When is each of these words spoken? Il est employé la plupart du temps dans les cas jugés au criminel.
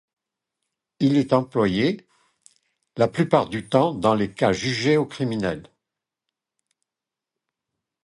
Il 0.99 1.15
est 1.15 1.31
employé 1.31 2.07
la 2.97 3.07
plupart 3.07 3.49
du 3.49 3.69
temps 3.69 3.93
dans 3.93 4.15
les 4.15 4.31
cas 4.33 4.51
jugés 4.51 4.97
au 4.97 5.05
criminel. 5.05 5.69